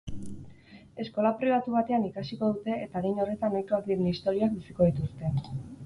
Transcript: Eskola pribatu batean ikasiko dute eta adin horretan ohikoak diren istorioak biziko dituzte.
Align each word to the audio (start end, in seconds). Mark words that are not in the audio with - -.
Eskola 1.03 1.33
pribatu 1.41 1.75
batean 1.75 2.09
ikasiko 2.09 2.51
dute 2.55 2.79
eta 2.87 2.99
adin 3.05 3.23
horretan 3.25 3.59
ohikoak 3.61 3.89
diren 3.93 4.13
istorioak 4.15 4.61
biziko 4.61 4.93
dituzte. 4.93 5.37